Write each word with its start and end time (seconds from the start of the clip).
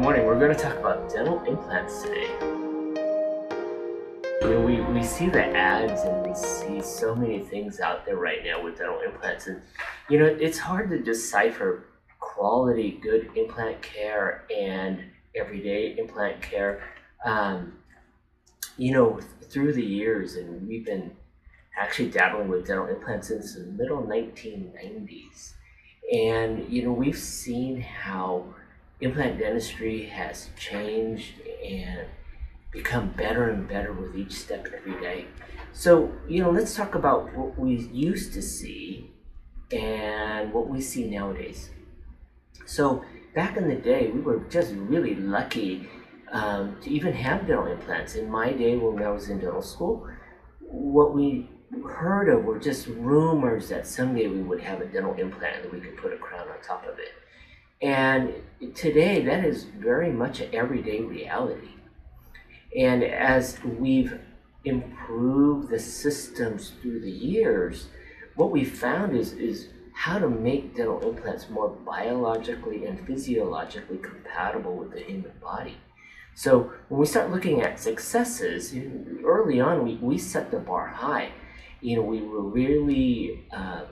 morning. 0.00 0.24
We're 0.24 0.38
going 0.38 0.56
to 0.56 0.58
talk 0.58 0.78
about 0.78 1.12
dental 1.12 1.44
implants 1.44 2.04
today. 2.04 2.30
We, 4.42 4.80
we 4.80 5.02
see 5.02 5.28
the 5.28 5.44
ads 5.54 6.00
and 6.00 6.26
we 6.26 6.34
see 6.34 6.80
so 6.80 7.14
many 7.14 7.40
things 7.40 7.80
out 7.80 8.06
there 8.06 8.16
right 8.16 8.42
now 8.42 8.64
with 8.64 8.78
dental 8.78 8.98
implants. 9.04 9.46
And, 9.48 9.60
you 10.08 10.18
know, 10.18 10.24
it's 10.24 10.58
hard 10.58 10.88
to 10.88 10.98
decipher 11.02 11.84
quality, 12.18 12.98
good 13.02 13.28
implant 13.36 13.82
care 13.82 14.46
and 14.56 15.04
everyday 15.34 15.98
implant 15.98 16.40
care. 16.40 16.82
Um, 17.26 17.74
you 18.78 18.92
know, 18.92 19.20
through 19.50 19.74
the 19.74 19.84
years, 19.84 20.36
and 20.36 20.66
we've 20.66 20.86
been 20.86 21.10
actually 21.78 22.08
dabbling 22.08 22.48
with 22.48 22.66
dental 22.66 22.86
implants 22.86 23.28
since 23.28 23.54
the 23.54 23.64
middle 23.64 24.02
1990s. 24.02 25.52
And, 26.10 26.66
you 26.72 26.84
know, 26.84 26.92
we've 26.92 27.18
seen 27.18 27.82
how 27.82 28.54
implant 29.00 29.38
dentistry 29.38 30.06
has 30.06 30.50
changed 30.58 31.34
and 31.64 32.06
become 32.70 33.10
better 33.12 33.50
and 33.50 33.68
better 33.68 33.92
with 33.92 34.16
each 34.16 34.32
step 34.32 34.66
every 34.76 35.00
day. 35.00 35.26
So, 35.72 36.12
you 36.28 36.42
know, 36.42 36.50
let's 36.50 36.74
talk 36.74 36.94
about 36.94 37.32
what 37.34 37.58
we 37.58 37.76
used 37.92 38.32
to 38.34 38.42
see 38.42 39.10
and 39.72 40.52
what 40.52 40.68
we 40.68 40.80
see 40.80 41.08
nowadays. 41.08 41.70
So, 42.66 43.04
back 43.34 43.56
in 43.56 43.68
the 43.68 43.76
day, 43.76 44.08
we 44.08 44.20
were 44.20 44.40
just 44.50 44.72
really 44.74 45.14
lucky 45.14 45.88
um, 46.32 46.76
to 46.82 46.90
even 46.90 47.12
have 47.12 47.46
dental 47.46 47.66
implants. 47.66 48.14
In 48.14 48.30
my 48.30 48.52
day, 48.52 48.76
when 48.76 49.02
I 49.02 49.10
was 49.10 49.28
in 49.28 49.38
dental 49.38 49.62
school, 49.62 50.08
what 50.60 51.14
we 51.14 51.48
heard 51.84 52.28
of 52.28 52.44
were 52.44 52.58
just 52.58 52.86
rumors 52.88 53.68
that 53.68 53.86
someday 53.86 54.26
we 54.26 54.42
would 54.42 54.60
have 54.60 54.80
a 54.80 54.86
dental 54.86 55.14
implant 55.14 55.64
and 55.64 55.72
we 55.72 55.80
could 55.80 55.96
put 55.96 56.12
a 56.12 56.16
crown 56.16 56.48
on 56.48 56.60
top 56.62 56.84
of 56.84 56.98
it. 56.98 57.19
And 57.82 58.34
today, 58.74 59.22
that 59.24 59.44
is 59.44 59.64
very 59.64 60.12
much 60.12 60.40
an 60.40 60.54
everyday 60.54 61.00
reality. 61.00 61.68
And 62.76 63.02
as 63.02 63.58
we've 63.64 64.20
improved 64.64 65.70
the 65.70 65.78
systems 65.78 66.72
through 66.82 67.00
the 67.00 67.10
years, 67.10 67.86
what 68.36 68.50
we 68.50 68.64
found 68.64 69.16
is, 69.16 69.32
is 69.32 69.68
how 69.94 70.18
to 70.18 70.28
make 70.28 70.76
dental 70.76 71.00
implants 71.00 71.48
more 71.48 71.68
biologically 71.68 72.84
and 72.84 73.06
physiologically 73.06 73.98
compatible 73.98 74.76
with 74.76 74.92
the 74.92 75.00
human 75.00 75.32
body. 75.42 75.76
So 76.34 76.72
when 76.88 77.00
we 77.00 77.06
start 77.06 77.30
looking 77.30 77.60
at 77.62 77.80
successes, 77.80 78.74
early 79.24 79.60
on 79.60 79.84
we, 79.84 79.96
we 79.96 80.16
set 80.16 80.50
the 80.50 80.58
bar 80.58 80.86
high. 80.86 81.32
You 81.80 81.96
know, 81.96 82.02
we 82.02 82.20
were 82.22 82.42
really 82.42 83.46
um, 83.52 83.86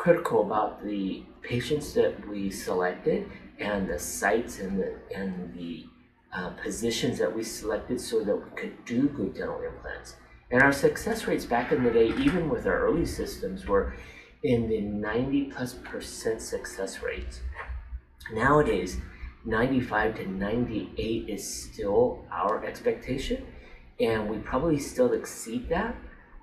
critical 0.00 0.40
about 0.40 0.82
the 0.82 1.22
patients 1.42 1.92
that 1.92 2.26
we 2.26 2.50
selected 2.50 3.30
and 3.58 3.86
the 3.86 3.98
sites 3.98 4.58
and 4.58 4.80
the, 4.80 4.94
and 5.14 5.54
the 5.54 5.84
uh, 6.32 6.48
positions 6.62 7.18
that 7.18 7.36
we 7.36 7.42
selected 7.44 8.00
so 8.00 8.24
that 8.24 8.34
we 8.34 8.50
could 8.56 8.82
do 8.86 9.10
good 9.10 9.34
dental 9.34 9.60
implants. 9.60 10.16
And 10.50 10.62
our 10.62 10.72
success 10.72 11.26
rates 11.26 11.44
back 11.44 11.70
in 11.70 11.84
the 11.84 11.90
day, 11.90 12.14
even 12.16 12.48
with 12.48 12.66
our 12.66 12.80
early 12.80 13.04
systems, 13.04 13.66
were 13.66 13.92
in 14.42 14.70
the 14.70 14.80
90 14.80 15.50
plus 15.52 15.74
percent 15.74 16.40
success 16.40 17.02
rates. 17.02 17.42
Nowadays, 18.32 18.96
95 19.44 20.16
to 20.16 20.26
98 20.26 21.28
is 21.28 21.46
still 21.46 22.24
our 22.32 22.64
expectation, 22.64 23.44
and 24.00 24.30
we 24.30 24.38
probably 24.38 24.78
still 24.78 25.12
exceed 25.12 25.68
that. 25.68 25.94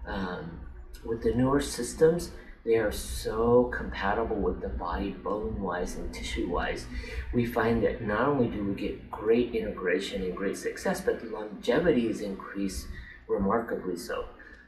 Um, 0.05 0.59
with 1.03 1.23
the 1.23 1.33
newer 1.33 1.61
systems, 1.61 2.31
they 2.67 2.75
are 2.75 2.91
so 2.91 3.71
compatible 3.73 4.35
with 4.35 4.59
the 4.59 4.67
body 4.67 5.11
bone 5.11 5.61
wise 5.61 5.95
and 5.95 6.13
tissue 6.13 6.49
wise. 6.49 6.85
We 7.33 7.45
find 7.45 7.81
that 7.83 8.01
not 8.01 8.27
only 8.27 8.47
do 8.49 8.61
we 8.61 8.75
get 8.75 9.09
great 9.09 9.55
integration 9.55 10.21
and 10.21 10.35
great 10.35 10.57
success, 10.57 10.99
but 10.99 11.21
the 11.21 11.27
longevity 11.27 12.09
is 12.09 12.19
increased 12.19 12.87
remarkably 13.29 13.95
so. 13.95 14.25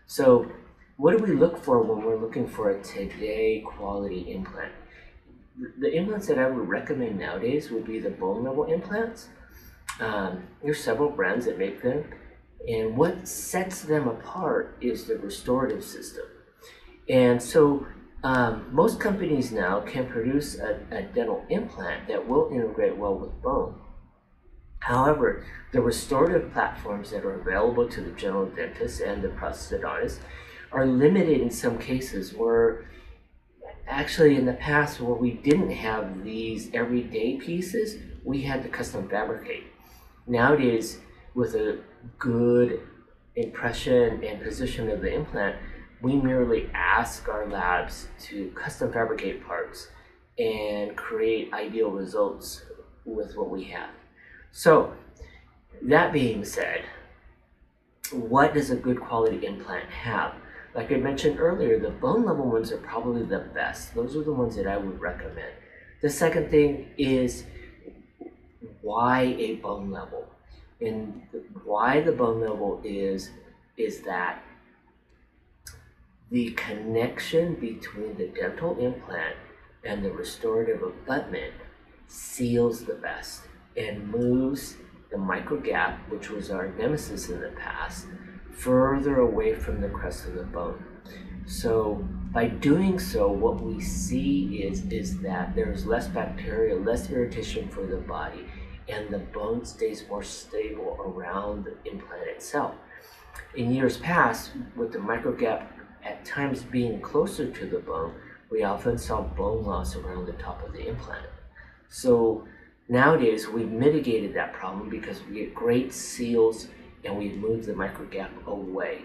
So, 0.07 0.49
what 0.95 1.17
do 1.17 1.21
we 1.21 1.33
look 1.33 1.61
for 1.61 1.81
when 1.81 2.05
we're 2.05 2.15
looking 2.15 2.47
for 2.47 2.69
a 2.69 2.81
today 2.81 3.65
quality 3.67 4.31
implant? 4.31 4.71
The 5.57 5.93
implants 5.93 6.27
that 6.27 6.39
I 6.39 6.49
would 6.49 6.69
recommend 6.69 7.19
nowadays 7.19 7.69
would 7.69 7.85
be 7.85 7.99
the 7.99 8.11
bone 8.11 8.45
level 8.45 8.63
implants. 8.63 9.27
Um, 9.99 10.43
there's 10.63 10.81
several 10.81 11.09
brands 11.09 11.45
that 11.47 11.57
make 11.57 11.81
them, 11.81 12.05
and 12.65 12.95
what 12.95 13.27
sets 13.27 13.81
them 13.81 14.07
apart 14.07 14.77
is 14.79 15.03
the 15.03 15.17
restorative 15.17 15.83
system. 15.83 16.23
And 17.09 17.41
so 17.41 17.87
um, 18.23 18.67
most 18.71 18.99
companies 18.99 19.51
now 19.51 19.79
can 19.81 20.07
produce 20.07 20.57
a, 20.57 20.79
a, 20.91 21.03
dental 21.03 21.45
implant 21.49 22.07
that 22.07 22.27
will 22.27 22.49
integrate 22.51 22.97
well 22.97 23.15
with 23.15 23.41
bone. 23.41 23.79
However, 24.79 25.45
the 25.71 25.81
restorative 25.81 26.51
platforms 26.51 27.11
that 27.11 27.23
are 27.23 27.39
available 27.39 27.87
to 27.87 28.01
the 28.01 28.11
general 28.11 28.45
dentist 28.47 29.01
and 29.01 29.21
the 29.21 29.29
prosthodontist 29.29 30.19
are 30.71 30.85
limited 30.85 31.39
in 31.41 31.49
some 31.49 31.77
cases 31.77 32.33
where 32.33 32.89
actually 33.87 34.35
in 34.35 34.45
the 34.45 34.53
past 34.53 34.99
where 34.99 35.15
we 35.15 35.31
didn't 35.31 35.71
have 35.71 36.23
these 36.23 36.69
everyday 36.73 37.37
pieces, 37.37 37.97
we 38.23 38.41
had 38.41 38.63
to 38.63 38.69
custom 38.69 39.09
fabricate. 39.09 39.63
Nowadays, 40.27 40.99
with 41.33 41.55
a 41.55 41.79
good 42.17 42.81
impression 43.35 44.23
and 44.23 44.41
position 44.41 44.89
of 44.89 45.01
the 45.01 45.13
implant, 45.13 45.55
we 46.01 46.15
merely 46.15 46.69
ask 46.73 47.27
our 47.27 47.47
labs 47.47 48.07
to 48.19 48.51
custom 48.51 48.91
fabricate 48.91 49.45
parts 49.45 49.89
and 50.37 50.95
create 50.95 51.53
ideal 51.53 51.91
results 51.91 52.63
with 53.05 53.35
what 53.35 53.49
we 53.49 53.65
have. 53.65 53.89
So, 54.51 54.93
that 55.81 56.13
being 56.13 56.43
said, 56.45 56.83
what 58.11 58.53
does 58.53 58.69
a 58.69 58.75
good 58.75 58.99
quality 58.99 59.45
implant 59.45 59.89
have? 59.89 60.33
Like 60.73 60.91
I 60.91 60.95
mentioned 60.95 61.39
earlier, 61.39 61.79
the 61.79 61.89
bone 61.89 62.25
level 62.25 62.45
ones 62.45 62.71
are 62.71 62.77
probably 62.77 63.23
the 63.23 63.39
best. 63.39 63.93
Those 63.95 64.15
are 64.15 64.23
the 64.23 64.33
ones 64.33 64.55
that 64.55 64.67
I 64.67 64.77
would 64.77 64.99
recommend. 64.99 65.53
The 66.01 66.09
second 66.09 66.49
thing 66.49 66.87
is 66.97 67.43
why 68.81 69.35
a 69.37 69.55
bone 69.55 69.91
level? 69.91 70.27
And 70.79 71.23
why 71.65 72.01
the 72.01 72.11
bone 72.11 72.39
level 72.39 72.81
is 72.83 73.31
is 73.77 74.01
that 74.01 74.43
the 76.31 76.51
connection 76.51 77.55
between 77.55 78.15
the 78.17 78.27
dental 78.27 78.77
implant 78.77 79.35
and 79.83 80.03
the 80.03 80.11
restorative 80.11 80.83
abutment 80.83 81.53
seals 82.07 82.85
the 82.85 82.93
best 82.93 83.41
and 83.75 84.09
moves 84.09 84.77
the 85.09 85.17
microgap, 85.17 85.97
which 86.09 86.29
was 86.29 86.51
our 86.51 86.67
nemesis 86.73 87.29
in 87.29 87.39
the 87.41 87.49
past, 87.49 88.05
further 88.51 89.19
away 89.19 89.55
from 89.55 89.81
the 89.81 89.89
crest 89.89 90.25
of 90.27 90.35
the 90.35 90.43
bone. 90.43 90.83
So 91.47 92.07
by 92.31 92.47
doing 92.47 92.99
so, 92.99 93.31
what 93.31 93.59
we 93.61 93.81
see 93.81 94.61
is, 94.63 94.85
is 94.91 95.19
that 95.21 95.55
there's 95.55 95.85
less 95.87 96.07
bacteria, 96.07 96.75
less 96.75 97.09
irritation 97.09 97.69
for 97.69 97.87
the 97.87 97.97
body, 97.97 98.45
and 98.87 99.09
the 99.09 99.19
bone 99.19 99.65
stays 99.65 100.05
more 100.07 100.23
stable 100.23 100.97
around 100.99 101.65
the 101.65 101.75
implant 101.89 102.27
itself. 102.27 102.75
In 103.55 103.71
years 103.73 103.97
past, 103.97 104.51
with 104.75 104.91
the 104.91 104.99
microgap 104.99 105.67
at 106.03 106.25
times 106.25 106.63
being 106.63 107.01
closer 107.01 107.49
to 107.51 107.65
the 107.65 107.79
bone, 107.79 108.13
we 108.49 108.63
often 108.63 108.97
saw 108.97 109.21
bone 109.21 109.63
loss 109.63 109.95
around 109.95 110.25
the 110.25 110.33
top 110.33 110.65
of 110.65 110.73
the 110.73 110.87
implant. 110.87 111.25
So 111.89 112.47
nowadays 112.87 113.47
we've 113.47 113.69
mitigated 113.69 114.33
that 114.35 114.53
problem 114.53 114.89
because 114.89 115.21
we 115.23 115.35
get 115.35 115.53
great 115.53 115.93
seals 115.93 116.67
and 117.03 117.17
we've 117.17 117.37
moved 117.37 117.65
the 117.65 117.73
microgap 117.73 118.29
away. 118.45 119.03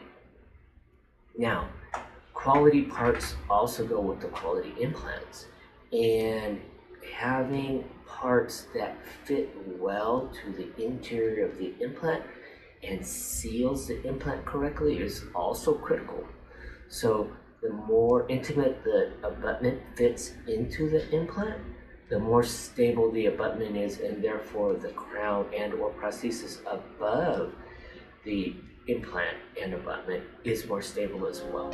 Now, 1.36 1.68
quality 2.32 2.82
parts 2.82 3.34
also 3.48 3.86
go 3.86 4.00
with 4.00 4.20
the 4.20 4.28
quality 4.28 4.74
implants. 4.80 5.46
And 5.92 6.60
having 7.12 7.84
parts 8.06 8.66
that 8.74 8.96
fit 9.24 9.54
well 9.78 10.30
to 10.42 10.52
the 10.52 10.82
interior 10.82 11.46
of 11.46 11.58
the 11.58 11.74
implant 11.80 12.24
and 12.82 13.04
seals 13.06 13.86
the 13.88 14.02
implant 14.06 14.44
correctly 14.44 14.98
is 14.98 15.24
also 15.34 15.74
critical. 15.74 16.24
So 16.88 17.30
the 17.62 17.70
more 17.70 18.28
intimate 18.28 18.84
the 18.84 19.12
abutment 19.22 19.80
fits 19.96 20.34
into 20.46 20.90
the 20.90 21.08
implant, 21.14 21.60
the 22.10 22.18
more 22.18 22.42
stable 22.42 23.10
the 23.10 23.26
abutment 23.26 23.76
is 23.76 24.00
and 24.00 24.22
therefore 24.22 24.74
the 24.74 24.90
crown 24.90 25.46
and 25.56 25.72
or 25.74 25.90
prosthesis 25.92 26.60
above 26.66 27.52
the 28.24 28.54
implant 28.86 29.38
and 29.60 29.74
abutment 29.74 30.24
is 30.44 30.66
more 30.66 30.82
stable 30.82 31.26
as 31.26 31.42
well. 31.42 31.72